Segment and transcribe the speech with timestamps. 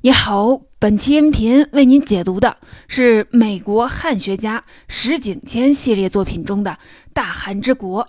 [0.00, 6.70] 你好，本期音频为您解读的是美国汉学家石景谦系列作品中的
[7.12, 8.04] 《大韩之国》。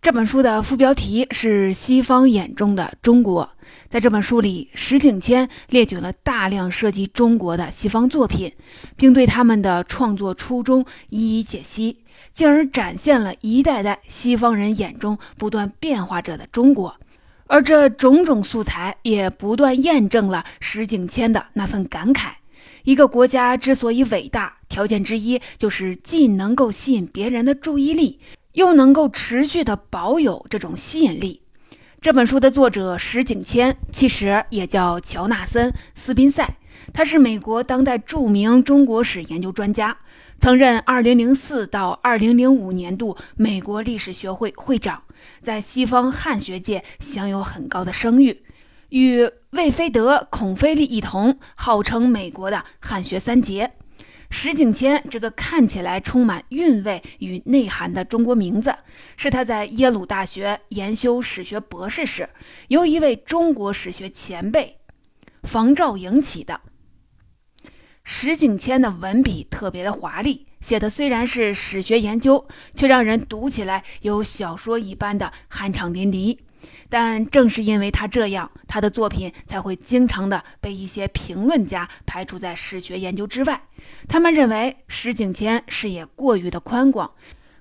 [0.00, 3.48] 这本书的副标题是“西方眼中的中国”。
[3.88, 8.52] 在这本书里，石景谦列举了大量涉及中国的西方作品，
[8.96, 11.98] 并对他们的创作初衷一一解析，
[12.32, 16.96] 进而展现了一代代西方人眼中不断变化着的中国。
[17.52, 22.30] 而这种种素材也不断验证了石景谦的那份感慨：
[22.84, 28.18] 一个国家之所以伟大，条件之一就是既能够吸引别人的注意力，
[28.52, 31.42] 又能够持续的保有这种吸引力。
[32.00, 36.56] 这本书的作者石景谦其实也叫乔纳森·斯宾塞，
[36.92, 39.96] 他是美国当代著名中国史研究专家，
[40.38, 45.02] 曾任2004到2005年度美国历史学会会长。
[45.40, 48.42] 在西方汉学界享有很高的声誉，
[48.88, 53.72] 与魏飞德、孔飞利一同号称美国的汉学三杰。
[54.34, 58.74] 石景谦这个看起来充满韵味与内涵的中国名字，
[59.16, 62.28] 是他在耶鲁大学研修史学博士时，
[62.68, 64.78] 由一位中国史学前辈
[65.42, 66.60] 房兆莹起的。
[68.04, 70.46] 石景谦的文笔特别的华丽。
[70.60, 76.38] 写的虽然是史学研究，却让人读起来有小说一般的酣畅淋漓。
[76.88, 83.60] 但正是因为他这样，他的作品才会经常的被一些评论家排除在史学研究之外。
[84.06, 87.10] 他们认为石景谦视野过于的宽广，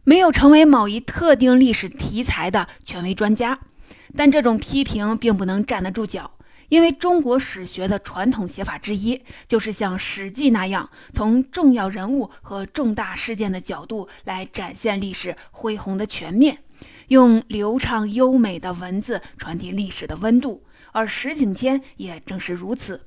[0.03, 3.57] 没有成为某一特定历史题材的权威专家。
[4.15, 6.29] 但这种批评并不能站得住脚。
[6.71, 16.59] 因为中国史学的传统写法之一，就是像《史记》那样，从重要人物和重大事件的角度来展现历史恢宏的全面，
[17.09, 20.63] 用流畅优美的文字传递历史的温度。
[20.93, 23.01] 而石景谦也正是如此。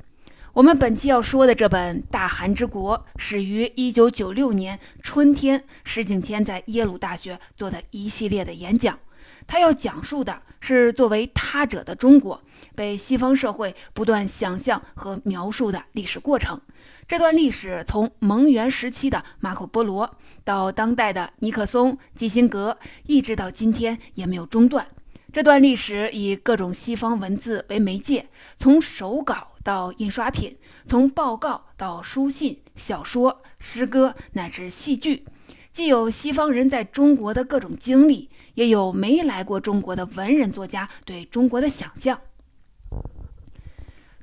[0.53, 8.99] 我们本期要说的这本《大韩之国》，始于1996年春天，石景谦在耶鲁大学做的一系列的演讲。
[9.47, 12.43] 他要讲述的是作为他者的中国
[12.75, 16.61] 被西方社会不断想象和描述的历史过程。
[17.07, 24.87] 这段历史从蒙元时期的马可·波罗到当代的尼克松、基辛格，一直到今天也没有中断。
[25.33, 30.57] 这段历史以各种西方文字为媒介，从手稿到印刷品，
[30.87, 35.27] 从报告到书信、小说、诗歌乃至戏剧，
[35.73, 38.31] 既有西方人在中国的各种经历。
[38.55, 42.21] 也有没来过中国的文人作家对中国的想象。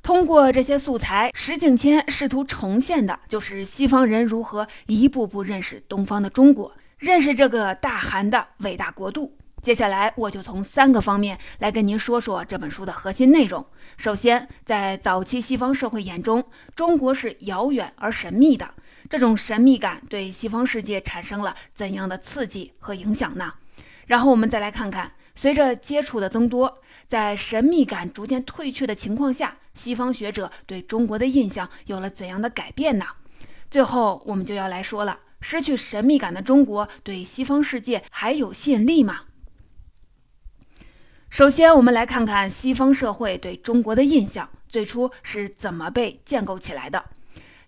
[0.04, 9.38] 通过这些素材，石景谦试图重现的就是西方人如何一步步认识东方的中国，认识这个大韩的伟大国度。
[9.62, 13.64] 接下来，我就从三个方面来跟您说说这本书的核心内容。
[13.96, 16.44] 首先，在早期西方社会眼中，
[16.76, 18.74] 中国是遥远而神秘的，
[19.08, 23.54] 这种神秘感对西方世界产生了怎样的刺激和影响呢？
[24.12, 33.06] 然后我们再来看看，随着接触的增多，在神秘感逐渐褪去的情况下，西方学者对中国的印象有了怎样的改变呢？
[33.70, 39.22] 最后，我们就要来说了：失去神秘感的中国对西方世界还有吸引力吗？
[41.30, 47.06] 首先，我们来看看西方社会对中国的印象最初是怎么被建构起来的。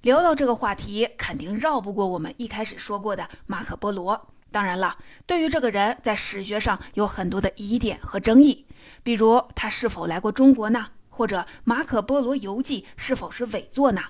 [0.01, 4.27] 聊到这个话题，肯定绕不过我们一开始说过的马可·波罗。
[4.53, 8.67] 当然了，对于这个人，在史学上有很多的疑点和争议，
[9.01, 10.89] 比如他是否来过中国呢？
[11.09, 14.01] 或者马可·波罗游记是否是伪作呢？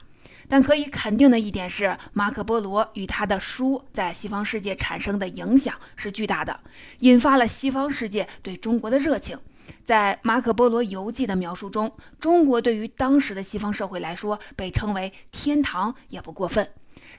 [0.49, 6.59] 但可以肯定的一点是，马可·波罗与他的书在西方世界产生的影响是巨大的，
[6.99, 9.39] 引发了西方世界对中国的热情。
[9.85, 11.89] 在马可·波罗游记的描述中，
[12.19, 16.67] 中国对于当时的西方社会来说，被称为天堂也不过分。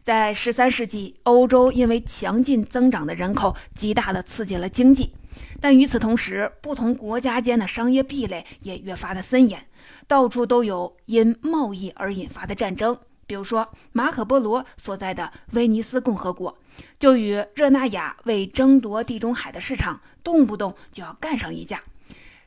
[0.02, 5.12] 在十三世纪，欧洲因为强劲增长的人口，极大地刺激了经济。
[5.60, 9.66] 但与此同时，不同国家间的商业壁垒也越发的森严，
[10.06, 12.96] 到处都有因贸易而引发的战争。
[13.26, 16.58] 比如说，马可·波罗所在的威尼斯共和国，
[17.00, 21.82] 就与热那亚为争夺地中海的市场，动不动就要干上一架。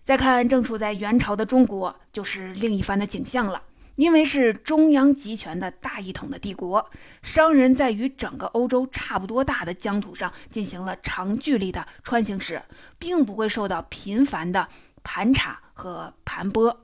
[0.03, 3.61] 再看正处在元朝的中国，就是另一番的景象了。
[3.97, 6.89] 因为是中央集权的大一统的帝国，
[7.21, 12.61] 商人在与整个欧洲差不多大的疆土上进行了长距离的穿行时，
[12.97, 14.69] 并不会受到频繁的
[15.03, 16.77] 盘查和盘剥。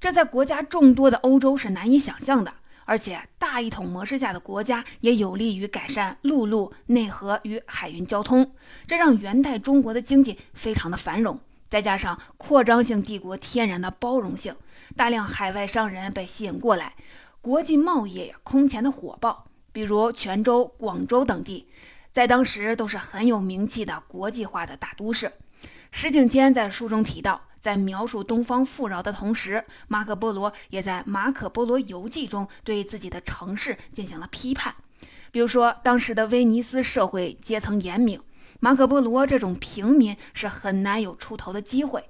[0.00, 2.54] 这在国家众多的欧洲是难以想象的。
[2.86, 8.50] 而且，大一统模式下的国家也有利于改善陆路、内河与海运交通，
[8.88, 11.38] 这让元代中国的经济非常的繁荣。
[11.68, 14.56] 再加上扩张性帝国天然的包容性，
[15.00, 16.94] 大量海外商人被吸引过来，
[17.40, 19.46] 国际贸易空前的火爆。
[19.72, 21.66] 比如泉州、广州等地，
[22.12, 25.32] 在当时都是很有名气的国际化的大都市。
[25.90, 34.74] 石景谦在书中提到，在描述东方富饶的同时，马可·波罗也在《马可·波罗游记》中对自己的城市进行了批判。
[35.30, 38.20] 比如说，当时的威尼斯社会阶层严明。
[38.62, 42.04] 马可·波罗这种平民是很难有出头的机会，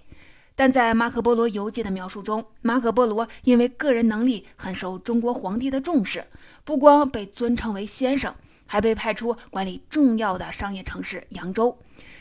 [0.61, 6.23] 但在《马可·波罗游记》的描述中，马可·波罗因为个人能力很受中国皇帝的重视，
[6.65, 8.35] 不光被尊称为先生，
[8.67, 11.79] 还被派出管理重要的商业城市扬州。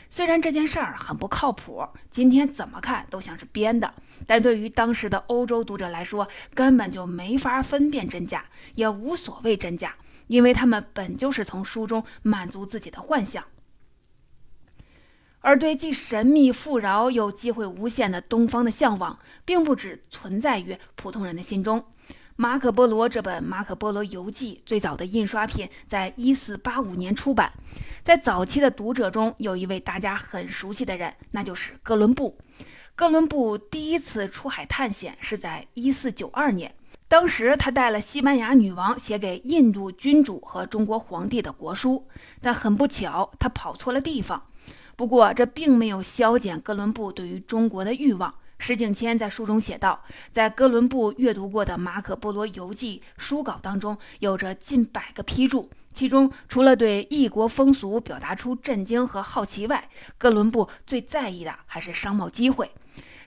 [0.08, 3.92] 虽然这件事儿很不靠谱，今天怎么看都像是编的，
[4.26, 9.94] 但对于当时的欧洲读者来说，根本就没法分辨真假，也无所谓真假，
[10.28, 13.44] 因为他们本就是从书中满足自己的幻想。
[15.40, 21.84] 而对既神秘富饶又机会无限的东方的向往，并不只存在于普通人的心中。
[22.36, 27.52] 马可·波罗这本《马可·波罗游记》最早的印刷品在一四八五年出版，
[28.02, 32.38] 在早期的读者中，有一位大家很熟悉的人，那就是哥伦布。
[32.94, 36.74] 哥伦布第一次出海探险是在一四九二年，
[37.08, 42.06] 当时他带了西班牙女王写给印度君主和中国皇帝的国书，
[42.40, 44.42] 但很不巧，他跑错了地方。
[45.00, 48.34] 不过，这并没有消减哥伦布对于中国的欲望。
[48.58, 49.98] 石景谦在书中写道，
[50.30, 59.88] 在哥伦布阅读过的《马可·波罗游记》书稿当中，有着近百个批注，其中除了对异国风俗表达出震惊和好奇外，
[60.18, 62.70] 哥伦布最在意的还是商贸机会。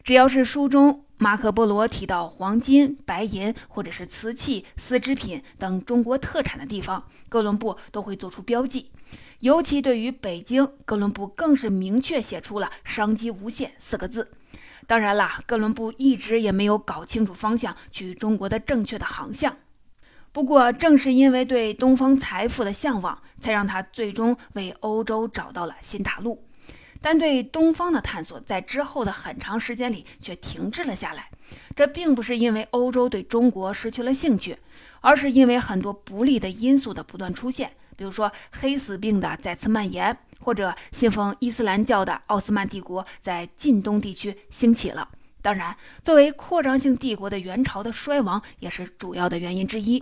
[0.04, 8.92] 只要是书中马可·波罗提到黄金、白银或者是瓷器、丝织品等中国特产的地方，哥伦布都会做出标记。
[9.44, 14.32] 尤其对于北京，哥伦布更是明确写出了“商机无限”四个字。
[14.88, 19.54] 当然啦，哥伦布一直也没有搞清楚方向，去中国的正确的航向。
[20.32, 26.42] 不过，正是因为对东方财富的向往，才让他最终为欧洲找到了新大陆。
[27.02, 31.30] 但对东方的探索，在之后的很长时间里却停滞了下来。
[31.76, 34.58] 这并不是因为欧洲对中国失去了兴趣，
[35.02, 37.74] 而是因为很多不利的因素的不断出现。
[37.96, 45.08] 比如说黑死病的再次蔓延，或者信奉伊斯兰教的奥斯曼帝国在近东地区兴起了。
[45.42, 50.02] 当然，作为扩张性帝国的元朝的衰亡也是主要的原因之一。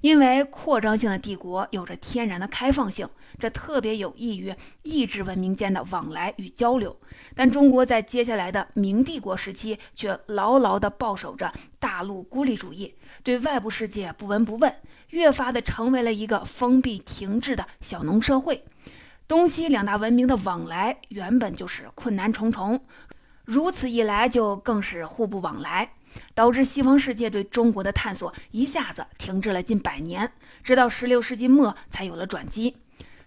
[0.00, 3.08] 因为扩张性的帝国有着天然的开放性，
[3.38, 6.96] 这特别有益于意志文明间的往来与交流。
[7.34, 14.74] 但中国在接下来的明帝国时期却牢牢地抱守着大陆孤立主义，对外部世界不闻不问。
[15.10, 18.64] 越发的成为了一个封闭停滞的小农社会，
[19.28, 22.84] 东西两大文明的往来原本就是困难重重，
[23.44, 25.92] 如此一来就更是互不往来，
[26.34, 30.30] 导致西方世界对中国的探索一下子停滞了近百年，
[30.64, 32.76] 直到十六世纪末才有了转机。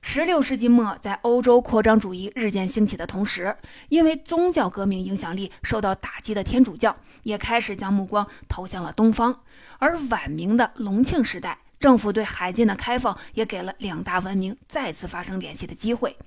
[0.01, 3.55] 十六世纪末，在欧洲扩张主义日渐兴起的同时，
[3.89, 9.41] 因为宗教革命影响力受到打击的天主教也开始将目光投向了东方，
[9.77, 11.59] 而晚明的隆庆时代。
[11.79, 16.17] 政府对海禁的开放，也给了两大文明再次发生联系的机会。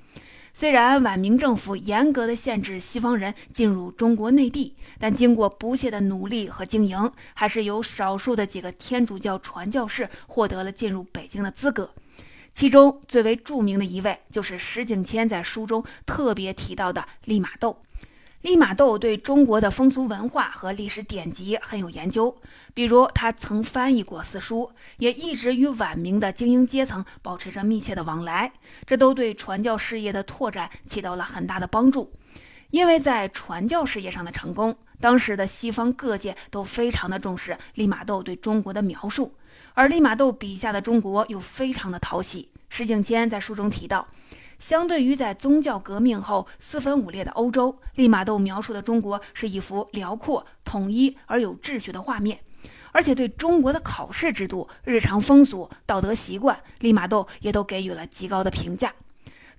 [0.54, 11.90] 虽然晚明政府严格的限制西方人进入中国内地，但经过不懈的努力和经营，还是有少数的几个天主教传教士获得了进入北京的资格。
[12.52, 17.82] 其中最为著名的一位，就是石景谦在书中特别提到的利玛窦。
[18.42, 22.36] 利玛窦对中国的风俗文化和历史典籍很有研究，
[22.74, 28.52] 比如他曾翻译过四书，也一直与晚明的精英阶层保持着密切的往来，
[28.84, 32.12] 这都对传教事业的拓展起到了很大的帮助。
[32.70, 39.32] 因为在传教事业上的成功，当时的西方各界都非常的重视利玛窦对中国的描述，
[39.74, 42.48] 而利玛窦笔下的中国又非常的讨喜。
[42.68, 44.06] 石景谦在书中提到。
[44.58, 52.38] 相对于在宗教革命后四分五裂的欧洲，利玛窦描述的中国是一幅辽阔、统一而有秩序的画面，
[52.92, 58.94] 而且对中国的考试制度、日常风俗、道德习惯，利玛窦也都给予了极高的评价。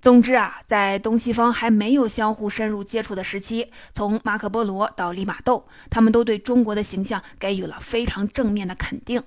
[0.02, 9.22] 总之啊，在东西方还没有相互深入接触的时期，从马可·波罗到利玛窦，他们都对中国的形象给予了非常正面的肯定。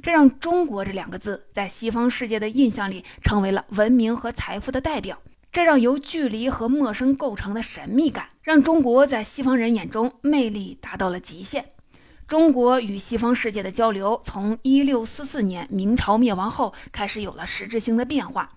[0.00, 5.20] 这让中国这两个字在西方世界的印象里成为了文明和财富的代表。
[5.50, 11.64] 这让由距离和陌生构成的神秘感，让中国在西方人眼中魅力达到了极限。
[12.26, 18.52] 中国与西方世界的交流，从一六四四年明朝灭亡后开始有了实质性的变化。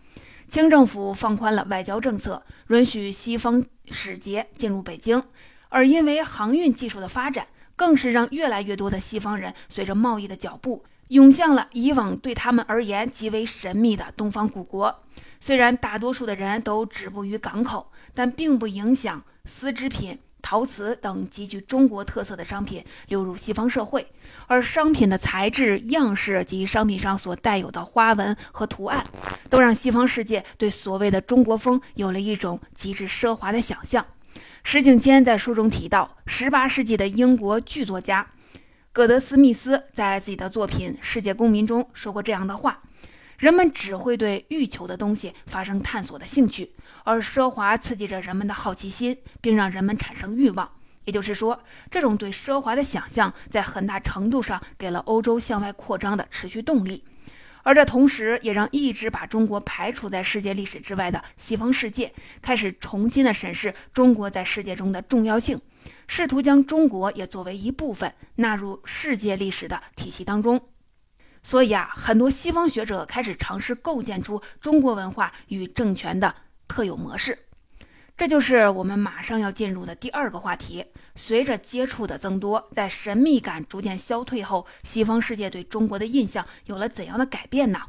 [0.50, 5.24] 清政府放宽了外交政策，允许西方使节进入北京。
[5.69, 15.03] 而因为航运技术的发展，更是让越来越多的西方人随着贸易的脚步，涌向了以往对他们而言极为神秘的东方古国。
[15.41, 20.18] 虽然大多数的人都止步于港口，但并不影响丝织品。
[20.44, 24.08] 陶瓷等极具中国特色的商品流入西方社会，
[24.48, 29.06] 而商品的材质、样式及商品上所带有的花纹和图案，
[29.51, 34.03] 都让西方世界对所谓的中国风有了一种极致奢华的想象。
[34.63, 38.25] 石景谦在书中提到，18世纪的英国剧作家
[38.93, 42.81] 戈德斯密斯在自己的作品《世界公民》中说过这样的话。
[43.38, 46.74] 人们只会对欲求的东西发生探索的兴趣，
[47.05, 50.69] 而奢华刺激着人们的好奇心，并让人们产生欲望。
[51.05, 51.57] 也就是说，
[51.89, 57.01] 这种对奢华的想象在很大程度上给了欧洲向外扩张的持续动力，
[57.63, 65.60] 而这同时也让一直把中国排除在世界历史之外的西方世界开始重新的审视中国在世界中的重要性，
[66.13, 70.60] 试图将中国也作为一部分纳入世界历史的体系当中。
[71.41, 76.36] 所以啊，很多西方学者开始尝试构建出中国文化与政权的
[76.68, 77.39] 特有模式。
[78.18, 80.86] 这就是我们马上要进入的第二个话题。
[81.15, 87.80] 随着接触的增多，在神秘感逐渐消退后，西方世界对中国的印象有了怎样的改变呢？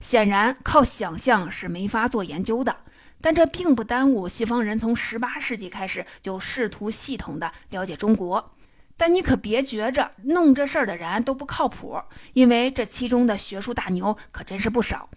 [0.00, 2.78] 显然，靠想象是没法做研究的。
[3.24, 8.54] 但这并不耽误西方人从18世纪开始就试图系统的了解中国。
[8.98, 11.98] 但你可别觉着弄这事儿的人都不靠谱，
[12.34, 15.08] 因为这其中的学术大牛可真是不少。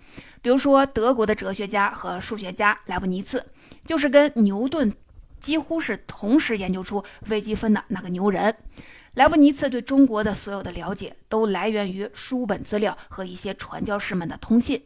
[0.41, 3.45] 比如说，德国的哲学家和数学家莱布尼茨，
[3.85, 4.95] 就是跟牛顿
[5.41, 8.55] 几乎是同时研究出微积分的那个牛人。
[9.15, 14.81] 莱布尼茨对中国的所有的了解，都来源于书本资料和一些传教士们的通信。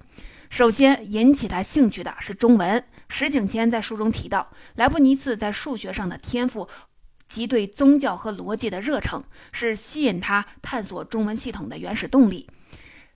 [0.49, 2.83] 首先引起他兴趣的是中文。
[3.11, 6.67] 石景谦在书中提到，莱布尼茨在数学上的天赋。
[7.27, 12.45] 及对宗教和逻辑的热诚，是吸引他探索中文系统的原始动力。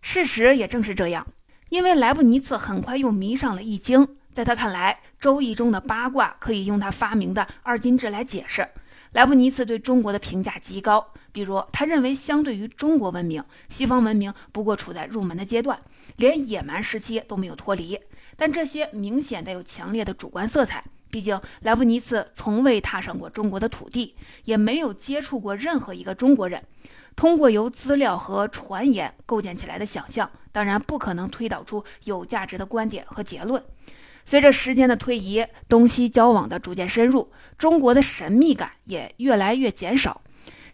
[0.02, 1.28] 事实也正是这样，
[1.68, 4.08] 因为莱布尼茨很快又迷上了《易经》。
[4.32, 8.66] 在他看来，《周易》中的八卦可以用他发明的二进制来解释。
[9.12, 15.78] 莱布尼茨对中国的评价极高，比如他认为，相对于中国文明，西方文明不过处在入门的阶段，
[16.16, 18.00] 连野蛮时期都没有脱离。
[18.36, 20.84] 但这些明显带有强烈的主观色彩。
[21.10, 26.62] 毕竟，莱布尼茨从未踏上过中国的土地，也没有接触过任何一个中国人。
[27.16, 33.64] 通过由资料和传言构建起来的想象，当然不可能推导出有价值的观点和结论。
[34.26, 40.20] 随着时间的推移，东西交往的逐渐深入，中国的神秘感也越来越减少。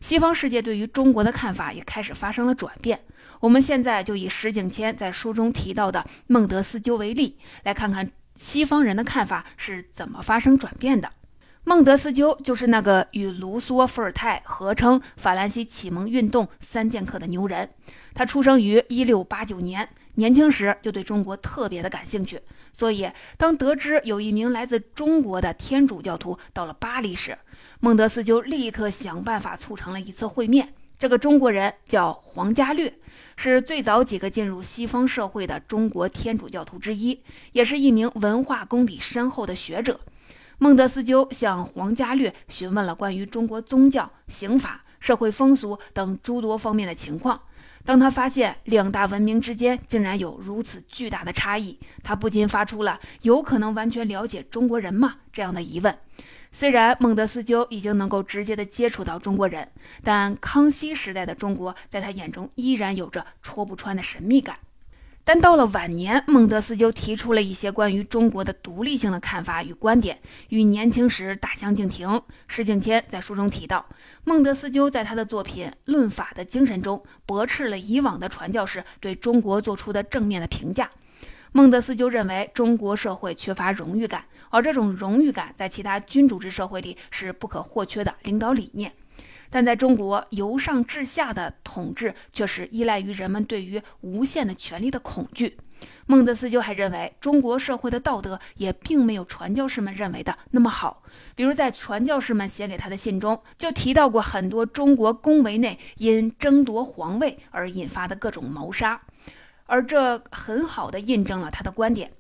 [0.02, 3.00] 西方世界对于中国的看法也开始发生了转变。
[3.40, 8.12] 我们现在就以石景谦在书中提到的孟德斯鸠为例，来看看。
[8.38, 11.08] 西方人的看法是怎么发生转变的？
[11.64, 17.70] 孟德斯鸠就是那个与卢梭、伏尔泰合称法兰西启蒙运动三剑客的牛人。
[18.16, 22.42] 他出生于一六八九年，年轻时就对中国特别的感兴趣。
[22.74, 27.38] 所以，当得知有一名来自中国的天主教徒到了巴黎时，
[27.84, 30.72] 孟德斯鸠立刻想办法促成了一次会面。
[31.00, 32.94] 这个中国人叫黄家略。
[33.38, 37.20] 是最早几个进入西方社会的中国天主教徒之一，
[37.54, 40.00] 也是一名文化功底深厚的学者。
[40.60, 47.42] 孟德斯鸠向黄家略询问了关于中国宗教、刑法、社会风俗等诸多方面的情况。
[47.84, 55.98] 当他发现两大文明之间竟然有如此巨大的差异，他不禁发出了“有可能完全了解中国人吗？”这样的疑问。
[56.52, 59.68] 虽然孟德斯鸠已经能够直接的接触到中国人，
[60.04, 64.58] 但康熙时代的中国在他眼中依然有着戳不穿的神秘感。
[65.24, 72.22] 但到了晚年，孟德斯鸠提出了一些关于中国的独立性的看法与观点，与年轻时大相径庭。
[72.48, 73.86] 石景谦在书中提到，
[74.24, 80.90] 孟德斯鸠在他的作品《论法的精神》中驳斥了以往的传教士对中国做出的正面的评价。
[81.54, 88.94] 孟德斯鸠认为中国社会缺乏荣誉感，而这种荣誉感在其他君主制社会里是不可或缺的领导理念，
[89.50, 95.58] 但在中国由上至下的统治却是依赖于人们对于无限的权力的恐惧。
[96.06, 101.04] 孟德斯鸠还认为中国社会的道德也并没有传教士们认为的那么好，
[101.36, 109.02] 比如在传教士们写给他的信中就提到过很多中国宫闱内因争夺皇位而引发的各种谋杀。
[109.72, 112.12] 而这很好的印证了他的观点。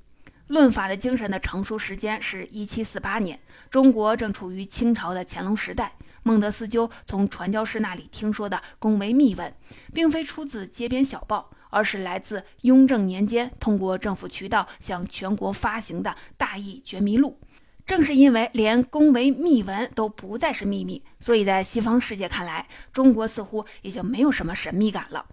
[0.47, 3.37] 论法的精神的成熟时间是一七四八年，
[3.69, 5.91] 中国正处于清朝的乾隆时代。
[6.23, 9.53] 孟德斯鸠从传教士那里听说的宫闱秘闻，
[9.93, 17.37] 并非出自街边小报，而是来自雍正年间通过政府渠道向全国发行的大义觉迷录。
[17.85, 25.25] 正是因为连宫闱秘闻都不再是秘密，所以在西方世界看来，中国似乎已经没有什么神秘感了。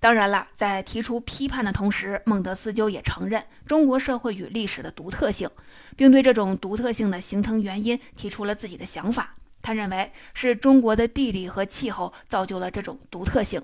[0.00, 5.48] 当然了，在提出批判的同时，孟德斯鸠也承认中国社会与历史的独特性，
[5.96, 9.34] 并对这种独特性的形成原因提出了自己的想法。
[9.60, 13.60] 他认为是中国的地理和气候造就了这种独特性。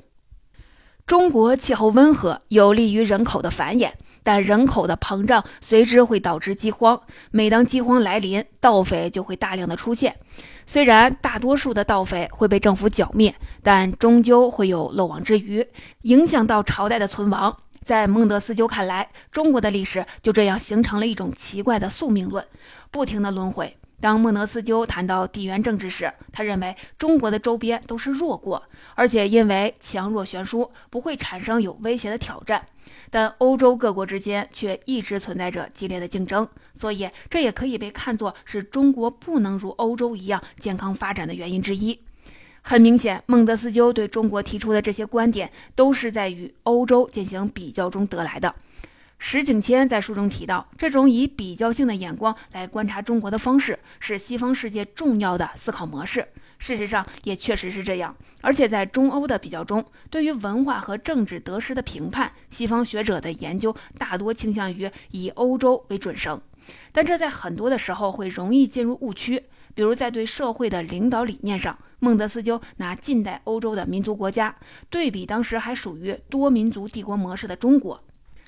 [1.06, 3.92] 中国气候温和，有利于人口的繁衍。
[4.26, 6.98] 但人口的膨胀随之会导致饥荒，
[7.30, 10.16] 每当饥荒来临，盗匪就会大量的出现。
[10.66, 15.66] 虽然大多数的盗匪会被政府剿灭，但终究会有漏网之鱼，
[16.02, 17.56] 影响到朝代的存亡。
[17.84, 22.42] 在孟德斯鸠看来，中国的历史就这样形成了一种奇怪的宿命论，
[22.90, 23.76] 不停的轮回。
[24.00, 28.62] 当孟德斯鸠谈到地缘政治时，他认为中国的周边都是弱国，
[28.94, 32.62] 而且因为强弱悬殊，不会产生有威胁的挑战。
[33.14, 41.96] 但欧洲各国之间却一直存在着激烈的竞争，所以这也可以被看作是中国不能如欧洲一样健康发展的原因之一。
[42.60, 48.52] 很明显，孟德斯鸠对中国提出的这些观点，都是在与欧洲进行比较中得来的。
[49.20, 56.26] 石景谦在书中提到，这种以比较性的眼光来观察中国的方式，是西方世界重要的思考模式。
[56.58, 66.40] 事实上也确实是这样，而且在中欧的比较中，对于文化和政治得失的评判，西方学者的研究大多倾向于以欧洲为准绳，
[66.92, 69.44] 但这在很多的时候会容易进入误区。
[69.74, 74.54] 比如在对社会的领导理念上，孟德斯鸠拿近代欧洲的民族国家
[74.88, 78.00] 对比当时还属于多民族帝国模式的中国，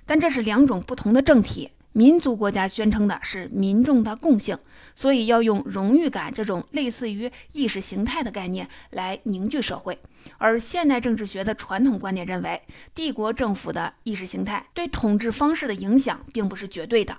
[0.07, 1.71] 但这是两种不同的政体。
[1.93, 4.57] 民族国家宣称的是民众的共性，
[4.97, 9.97] 所以要用荣誉感这种类似于意识形态的概念来凝聚社会。
[10.39, 12.61] 而现代政治学的传统观点认为，
[12.95, 17.17] 帝国政府的意识形态对统治方式的影响并不是绝对的。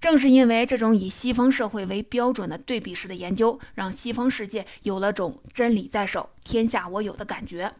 [0.00, 7.72] 正是因为这种以西方社会为标准的对比式的研究，让西方世界有了种真理在手、天下我有的感觉，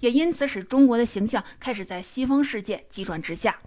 [0.00, 3.58] 也因此使中国的形象开始在西方世界急转直下。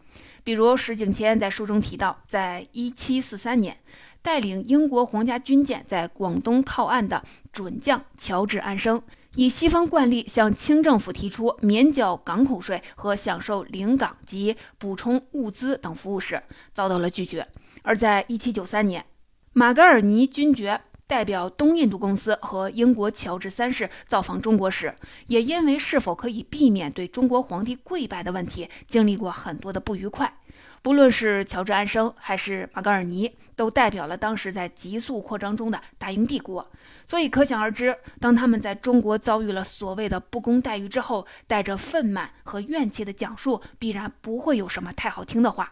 [0.44, 3.76] 比如石景谦在书中提到，在一七四三年，
[4.24, 9.04] 带领英国皇家军舰在广东靠岸的准将乔治·安生，
[9.36, 16.42] 以西方惯例向清政府提出免缴港口税和享受领港及补充物资等服务时，
[16.74, 17.46] 遭到了拒绝。
[17.82, 19.06] 而在一七九三年，
[19.52, 24.96] 马格尔尼军爵代表东印度公司和英国乔治三世造访中国时，
[25.28, 30.40] 也因为是否可以避免对中国皇帝跪拜的问题，经历过很多的不愉快。
[30.82, 36.70] 不论是乔治·安生还是马格尔尼，都代表了当时在急速扩张中的大英帝国。
[37.06, 45.72] 所以可想而知，当他们在中国遭遇了所谓的不公待遇之后，带着愤懑和怨气的讲述，必然不会有什么太好听的话。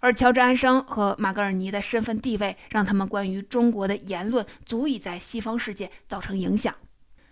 [0.00, 6.74] 而乔治·安生和马格尔尼的身份地位，让他们关于中国的言论足以在西方世界造成影响。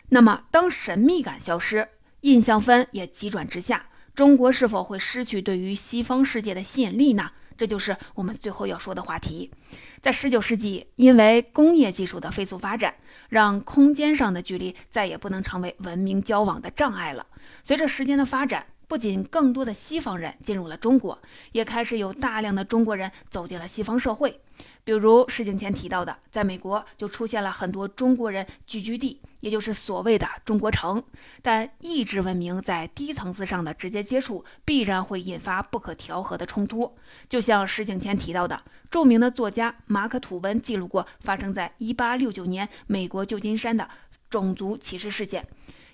[0.08, 1.88] 那么，当神秘感消失，
[2.20, 3.86] 印象分也急转直下。
[4.16, 7.30] 中国是否会失去对于西方世界的吸引力呢？
[7.58, 9.50] 这就是我们最后要说的话题。
[10.00, 12.94] 在十九世纪，因为工业技术的飞速发展，
[13.28, 17.26] 让空间上的距离再也不能成为文明交往的障碍了。
[17.62, 21.18] 随着时间的发展，不仅更多的西方人进入了中国，
[21.52, 24.40] 也开始有大量的中国人走进了西方社会。
[24.84, 31.02] 比如石景前提到的，在美国就出现了很多中国人聚居地，也就是所谓的中国城。
[31.42, 36.96] 但意志文明在低层次上的直接接触，必然会引发不可调和的冲突。
[37.28, 43.88] 就像石景前提到的，著名的作家马克吐温记录过发生在1869年美国旧金山的
[44.30, 45.44] 种族歧视事件。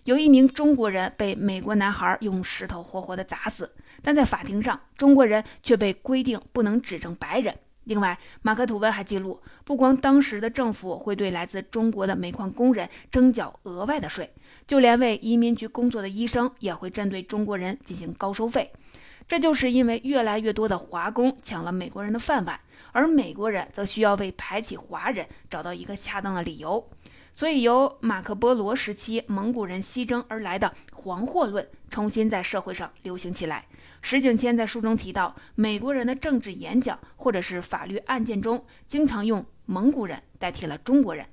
[0.04, 7.54] 有一名中国人被美国男孩用石头活活地砸死，但在法庭上，中国人却被规定不能指证白人。
[7.84, 14.32] 另外，马克吐温还记录，不光当时的政府会对来自中国的煤矿工人征缴额外的税，
[14.66, 18.72] 就连为移民局工作的医生也会针对中国人进行高收费。
[19.28, 22.58] 这就是因为越来越多的华工抢了美国人的饭碗，
[22.90, 26.84] 而美国人则需要为排挤华人找到一个恰当的理由。
[27.34, 33.66] 所以，由马可波罗时期蒙古人西征而来的“黄祸论”重新在社会上流行起来。
[34.02, 41.24] 石景谦在书中提到，美国人的政治演讲或者是法律案件中，经常用蒙古人代替了中国人。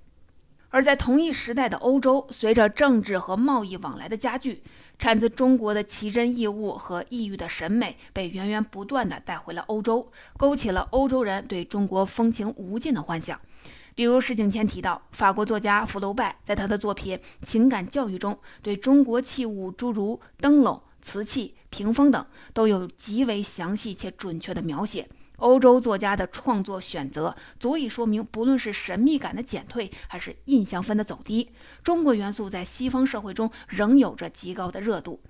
[0.69, 4.63] 而在同一时代的欧洲，随着政治和贸易往来的加剧，
[4.99, 13.39] 产自中国的奇珍异物和异域的审美被源源不断地带回了欧洲，勾起了欧洲人对中国风情无尽的幻想。
[13.95, 20.81] 比如石景谦提到，法国作家福楼拜在他的作品《情感教育》中，对中国器物诸如灯笼。
[21.01, 31.49] 瓷器、屏风等都有极为详细且准确的描写，欧洲作家的创作选择足以说明，不论是神秘感的减退，还是印象分的走低，
[31.85, 35.21] 中国元素在西方社会中仍有着极高的热度。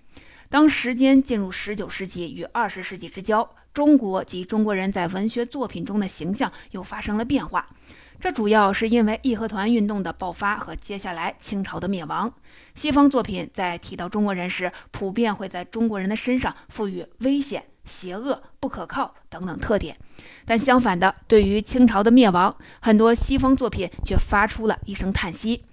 [0.50, 7.69] 当时间进入十九世纪与二十世纪之交，中国及中国人在文学作品中的形象又发生了变化。
[8.19, 12.34] 这主要是因为义和团运动的爆发和接下来清朝的灭亡。
[12.75, 19.97] 西方作品在提到中国人时，普遍会在中国人的身上赋予危险、邪恶、不可靠等等特点。
[20.43, 25.63] 但相反的，对于清朝的灭亡，很多西方作品却发出了一声叹息。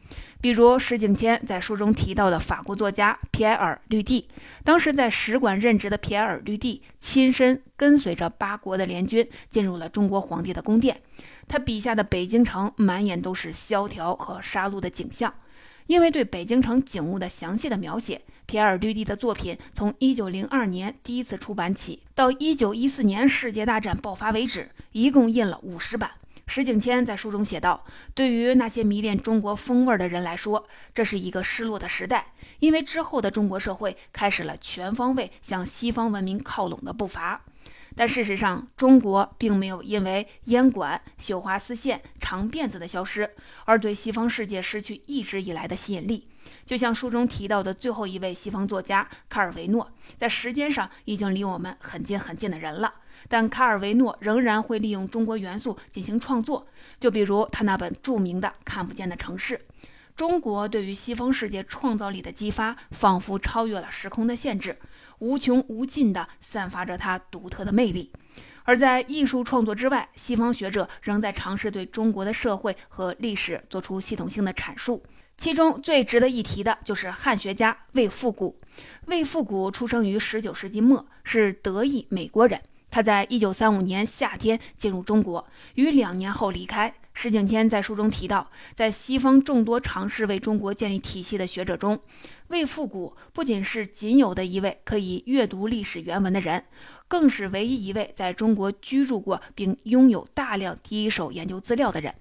[0.41, 4.29] 比如石景谦在书中提到的法国作家皮埃尔·绿地，
[4.63, 11.01] 当时在使馆任职的皮埃尔·绿地亲身跟随着八国的联军进入了中国皇帝的宫殿。
[11.49, 15.33] 他笔下的北京城满眼都是萧条和杀戮的景象。
[15.87, 26.11] 因为对北京城景物的详细的描写，皮埃尔·吕蒂的作品从1902年第一次出版起，到1914年世界大战爆发为止，一共印了五十版。
[26.49, 37.43] 石景谦在书中写道：“对于那些迷恋中国风味的人来说，这是一个失落的时代，因为之后的中国社会开始了全方位向西方文明靠拢的步伐。
[37.97, 43.29] 但事实上，中国并没有因为烟管、绣花丝线、长辫子的消失
[43.65, 46.29] 而对西方世界失去一直以来的吸引力。
[46.65, 52.93] 就像书中提到的最后一位西方作家卡尔维诺，在时间上已经离我们很近很近的人了。”
[53.29, 56.67] 但卡尔维诺仍然会利用中国元素进行创作，
[57.01, 59.57] 就比如他那本著名的《看不见的城市》。
[60.17, 64.79] 中国对于西方世界创造力的激发，仿佛超越了时空的限制，
[65.19, 68.11] 无穷无尽地散发着它独特的魅力。
[68.65, 75.03] 而在艺术创作之外，西方学者仍在尝试对中国的社会和历史做出系统性的阐述。
[75.37, 78.57] 其中最值得一提的就是汉学家魏复古。
[79.05, 82.59] 魏复古出生于19世纪末，是德裔美国人。
[82.97, 86.95] 他在一九三五年夏天进入中国，于两年后离开。
[87.13, 92.01] 石景谦在书中提到，在西方众多尝试为中国建立体系的学者中，
[92.49, 96.65] 魏复古不仅是仅有的一位可以阅读历史原文的人，
[97.07, 102.15] 更是唯一一位在中国居住过并拥有大量第一手研究资料的人。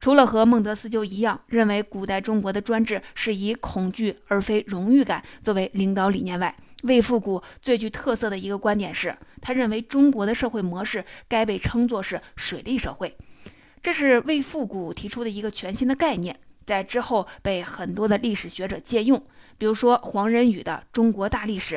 [0.00, 13.16] 除了和孟德斯鸠一样认为古代中国的专制是以恐惧而非荣誉感作为领导理念外，魏复古最具特色的一个观点是，他认为中国的社会模式该被称作是水利社会。
[13.82, 19.22] 这是魏复古提出的一个全新的概念，在之后被很多的历史学者借用。
[19.56, 21.76] 比如说黄仁宇的《中国大历史》，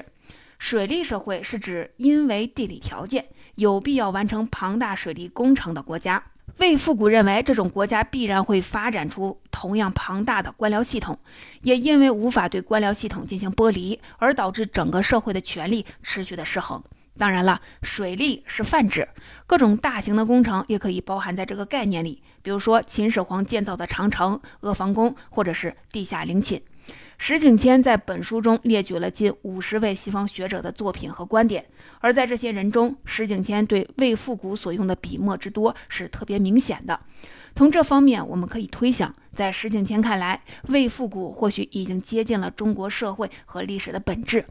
[0.58, 6.23] 水利社会是指因为地理条件有必要完成庞大水利工程的国家。
[6.57, 11.19] 魏复古认为，这种国家必然会发展出同样庞大的官僚系统，
[11.62, 16.83] 也因为无法对官僚系统进行剥离，而导致整个社会的权力持续的失衡。
[17.15, 19.07] 当然了，水利是泛指，
[19.45, 26.62] 各种大型的工程也可以包含在这个概念里，比如说秦始皇建造的长城、阿房宫，或者是地下陵寝。
[27.17, 31.65] 石景谦在本书中列举了近五十位西方学者的作品和观点，
[32.00, 37.00] 而在这些人中，石景谦对魏复古所用的笔墨之多是特别明显的。
[37.56, 44.45] 从这方面，我们可以推想，在石景谦看来，魏复古或许已经接近了中国社会和历史的本质。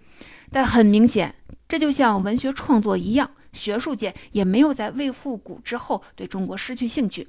[0.51, 1.33] 但很明显，
[1.69, 7.29] 这就像文学创作一样，学术界也没有在魏复古之后对中国失去兴趣。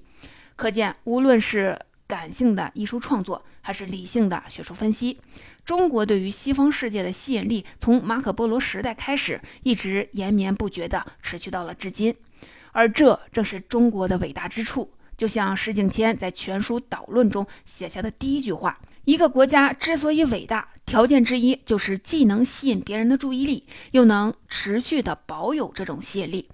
[0.55, 5.19] 可见，无论是感性的艺术创作，还是理性的学术分析，
[5.65, 12.15] 中国对于西方世界的吸引力，从马可波罗时代开始，一直延绵不绝地持续到了至今。
[12.71, 14.91] 而这正是中国的伟大之处。
[15.17, 26.47] 就像石景谦在全书导论中写下的第一句话：“一个国家之所以伟大，条件之一就是既能吸引别人的注意力，又能持续地保有这种吸引力。”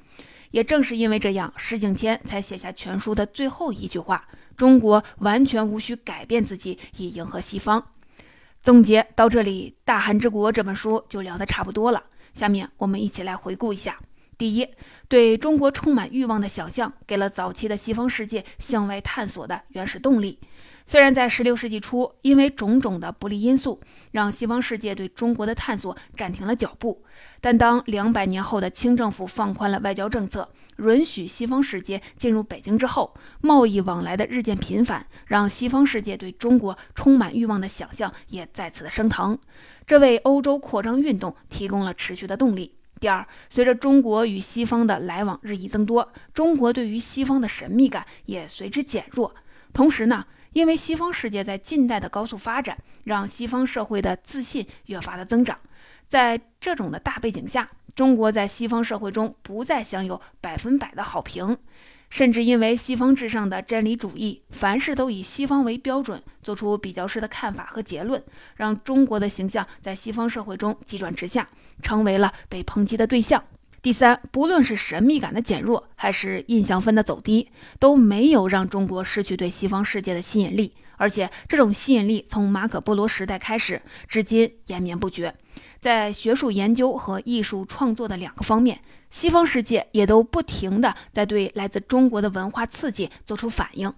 [0.54, 4.24] 也正是因为这样，石景谦才写下全书的最后一句话。
[4.56, 7.84] 中国完全无需改变自己以迎合西方。
[8.62, 12.04] 总结到这里，《大汉之国》这本书就聊得差不多了。
[12.36, 14.00] 下面我们一起来回顾一下：
[14.38, 14.68] 第一，
[15.08, 20.38] 对中国充满欲望的想象，给了早期的西方世界向外探索的原始动力。
[20.86, 23.80] 虽然在16世纪初，因为种种的不利因素，
[24.12, 27.04] 让西方世界对中国的探索暂停了脚步，
[27.40, 39.40] 但当两百年后的清政府放宽了外交政策，允许西方世界进入北京之后，贸易往来的日渐频繁，让西方世界对中国充满欲望的想象也再次的升腾，
[39.88, 42.76] 这为欧洲扩张运动提供了持续的动力。
[43.00, 49.34] 第二，随着中国与西方的来往日益增多，中国对于西方的神秘感也随之减弱，
[49.72, 50.26] 同时呢。
[50.54, 55.60] 因为西方世界在近代的高速发展，让西方社会的自信越发的增长。
[56.08, 61.58] 在这种的大背景下，中国在西方社会中不再享有百分百的好评，
[62.10, 68.24] 甚至因为西方至上的真理主义，凡事都以西方为标准，做出比较式的看法和结论，
[68.56, 71.50] 让中国的形象在西方社会中急转直下，
[71.82, 73.44] 成为了被抨击的对象。
[73.84, 80.74] 第三，不论是神秘感的减弱，还是印象分的走低，都没有让中国失去对西方世界的吸引力。
[80.96, 85.36] 而且，这种吸引力从马可·波罗时代开始，至今延绵不绝。
[85.82, 93.94] 在学术研究和艺术创作的两个方面，西方世界也都不停地在对来自中国的文化刺激做出反应。